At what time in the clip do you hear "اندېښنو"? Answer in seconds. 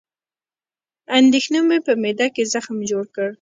1.19-1.59